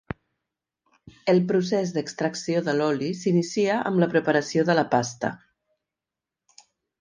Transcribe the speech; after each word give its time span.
El 1.33 1.41
procés 1.51 1.91
d'extracció 1.97 2.63
de 2.69 2.75
l'oli 2.77 3.11
s'inicia 3.19 3.77
amb 3.91 4.03
la 4.05 4.09
preparació 4.15 4.65
de 4.71 4.77
la 4.81 4.87
pasta. 4.97 5.33